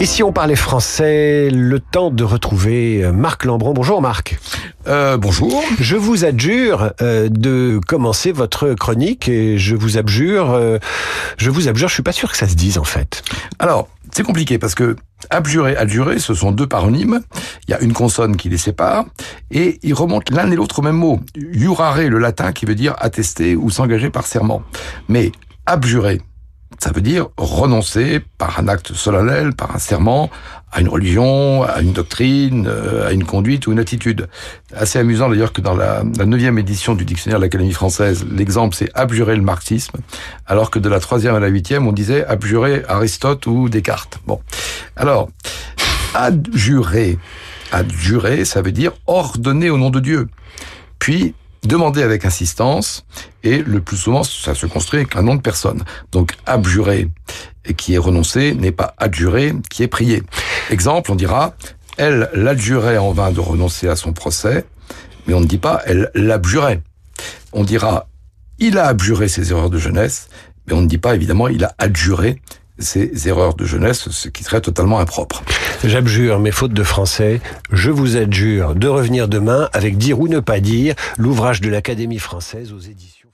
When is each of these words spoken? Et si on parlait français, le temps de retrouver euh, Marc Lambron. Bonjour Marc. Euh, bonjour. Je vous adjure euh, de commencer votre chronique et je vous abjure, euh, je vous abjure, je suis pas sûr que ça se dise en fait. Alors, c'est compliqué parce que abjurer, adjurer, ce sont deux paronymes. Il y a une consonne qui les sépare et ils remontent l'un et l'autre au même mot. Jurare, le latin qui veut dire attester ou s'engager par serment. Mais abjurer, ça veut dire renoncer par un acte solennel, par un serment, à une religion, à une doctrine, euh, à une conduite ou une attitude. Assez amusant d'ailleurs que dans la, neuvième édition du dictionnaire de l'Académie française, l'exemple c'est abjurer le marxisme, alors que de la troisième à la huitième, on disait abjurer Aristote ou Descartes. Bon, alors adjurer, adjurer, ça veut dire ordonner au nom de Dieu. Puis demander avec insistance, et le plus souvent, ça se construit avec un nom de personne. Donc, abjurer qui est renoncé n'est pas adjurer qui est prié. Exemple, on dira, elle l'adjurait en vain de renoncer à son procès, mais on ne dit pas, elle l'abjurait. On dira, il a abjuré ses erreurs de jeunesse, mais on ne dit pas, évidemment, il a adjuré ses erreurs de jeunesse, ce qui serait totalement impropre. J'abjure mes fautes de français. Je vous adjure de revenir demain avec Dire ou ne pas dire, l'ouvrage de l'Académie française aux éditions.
Et 0.00 0.06
si 0.06 0.22
on 0.22 0.32
parlait 0.32 0.54
français, 0.54 1.50
le 1.50 1.80
temps 1.80 2.12
de 2.12 2.22
retrouver 2.22 3.02
euh, 3.02 3.10
Marc 3.10 3.44
Lambron. 3.44 3.72
Bonjour 3.72 4.00
Marc. 4.00 4.38
Euh, 4.86 5.16
bonjour. 5.16 5.60
Je 5.80 5.96
vous 5.96 6.24
adjure 6.24 6.92
euh, 7.02 7.28
de 7.28 7.80
commencer 7.84 8.30
votre 8.30 8.74
chronique 8.74 9.28
et 9.28 9.58
je 9.58 9.74
vous 9.74 9.98
abjure, 9.98 10.52
euh, 10.52 10.78
je 11.36 11.50
vous 11.50 11.66
abjure, 11.66 11.88
je 11.88 11.94
suis 11.94 12.04
pas 12.04 12.12
sûr 12.12 12.30
que 12.30 12.36
ça 12.36 12.46
se 12.46 12.54
dise 12.54 12.78
en 12.78 12.84
fait. 12.84 13.24
Alors, 13.58 13.88
c'est 14.12 14.22
compliqué 14.22 14.56
parce 14.58 14.76
que 14.76 14.94
abjurer, 15.30 15.76
adjurer, 15.76 16.20
ce 16.20 16.32
sont 16.32 16.52
deux 16.52 16.68
paronymes. 16.68 17.20
Il 17.66 17.72
y 17.72 17.74
a 17.74 17.80
une 17.80 17.92
consonne 17.92 18.36
qui 18.36 18.48
les 18.48 18.56
sépare 18.56 19.04
et 19.50 19.80
ils 19.82 19.94
remontent 19.94 20.32
l'un 20.32 20.48
et 20.48 20.54
l'autre 20.54 20.78
au 20.78 20.82
même 20.82 20.96
mot. 20.96 21.18
Jurare, 21.34 22.02
le 22.02 22.18
latin 22.20 22.52
qui 22.52 22.66
veut 22.66 22.76
dire 22.76 22.94
attester 23.00 23.56
ou 23.56 23.68
s'engager 23.68 24.10
par 24.10 24.28
serment. 24.28 24.62
Mais 25.08 25.32
abjurer, 25.66 26.20
ça 26.78 26.92
veut 26.92 27.00
dire 27.00 27.28
renoncer 27.36 28.20
par 28.38 28.60
un 28.60 28.68
acte 28.68 28.92
solennel, 28.92 29.52
par 29.52 29.74
un 29.74 29.78
serment, 29.78 30.30
à 30.70 30.80
une 30.80 30.88
religion, 30.88 31.64
à 31.64 31.80
une 31.80 31.92
doctrine, 31.92 32.66
euh, 32.68 33.08
à 33.08 33.12
une 33.12 33.24
conduite 33.24 33.66
ou 33.66 33.72
une 33.72 33.78
attitude. 33.78 34.28
Assez 34.74 34.98
amusant 34.98 35.28
d'ailleurs 35.28 35.52
que 35.52 35.60
dans 35.60 35.74
la, 35.74 36.02
neuvième 36.04 36.58
édition 36.58 36.94
du 36.94 37.04
dictionnaire 37.04 37.40
de 37.40 37.44
l'Académie 37.44 37.72
française, 37.72 38.24
l'exemple 38.30 38.76
c'est 38.76 38.90
abjurer 38.94 39.34
le 39.34 39.42
marxisme, 39.42 39.98
alors 40.46 40.70
que 40.70 40.78
de 40.78 40.88
la 40.88 41.00
troisième 41.00 41.34
à 41.34 41.40
la 41.40 41.48
huitième, 41.48 41.86
on 41.86 41.92
disait 41.92 42.24
abjurer 42.26 42.84
Aristote 42.88 43.46
ou 43.46 43.68
Descartes. 43.68 44.18
Bon, 44.26 44.40
alors 44.96 45.30
adjurer, 46.14 47.18
adjurer, 47.72 48.44
ça 48.44 48.62
veut 48.62 48.72
dire 48.72 48.92
ordonner 49.06 49.70
au 49.70 49.78
nom 49.78 49.90
de 49.90 50.00
Dieu. 50.00 50.28
Puis 50.98 51.34
demander 51.64 52.02
avec 52.02 52.24
insistance, 52.24 53.04
et 53.42 53.58
le 53.58 53.80
plus 53.80 53.96
souvent, 53.96 54.22
ça 54.22 54.54
se 54.54 54.66
construit 54.66 55.00
avec 55.00 55.16
un 55.16 55.22
nom 55.22 55.34
de 55.34 55.40
personne. 55.40 55.84
Donc, 56.12 56.34
abjurer 56.46 57.08
qui 57.76 57.94
est 57.94 57.98
renoncé 57.98 58.54
n'est 58.54 58.72
pas 58.72 58.94
adjurer 58.98 59.54
qui 59.68 59.82
est 59.82 59.88
prié. 59.88 60.22
Exemple, 60.70 61.12
on 61.12 61.16
dira, 61.16 61.54
elle 61.96 62.30
l'adjurait 62.32 62.98
en 62.98 63.12
vain 63.12 63.30
de 63.30 63.40
renoncer 63.40 63.88
à 63.88 63.96
son 63.96 64.12
procès, 64.12 64.64
mais 65.26 65.34
on 65.34 65.40
ne 65.40 65.46
dit 65.46 65.58
pas, 65.58 65.82
elle 65.84 66.10
l'abjurait. 66.14 66.80
On 67.52 67.64
dira, 67.64 68.08
il 68.58 68.78
a 68.78 68.86
abjuré 68.86 69.28
ses 69.28 69.50
erreurs 69.50 69.70
de 69.70 69.78
jeunesse, 69.78 70.28
mais 70.66 70.74
on 70.74 70.80
ne 70.80 70.86
dit 70.86 70.98
pas, 70.98 71.14
évidemment, 71.14 71.48
il 71.48 71.64
a 71.64 71.74
adjuré 71.78 72.40
ses 72.78 73.28
erreurs 73.28 73.54
de 73.54 73.64
jeunesse, 73.64 74.08
ce 74.10 74.28
qui 74.28 74.44
serait 74.44 74.60
totalement 74.60 75.00
impropre. 75.00 75.42
J'abjure 75.84 76.40
mes 76.40 76.50
fautes 76.50 76.72
de 76.72 76.82
français. 76.82 77.40
Je 77.70 77.92
vous 77.92 78.16
adjure 78.16 78.74
de 78.74 78.88
revenir 78.88 79.28
demain 79.28 79.68
avec 79.72 79.96
Dire 79.96 80.18
ou 80.18 80.26
ne 80.26 80.40
pas 80.40 80.58
dire, 80.58 80.94
l'ouvrage 81.16 81.60
de 81.60 81.68
l'Académie 81.68 82.18
française 82.18 82.72
aux 82.72 82.80
éditions. 82.80 83.27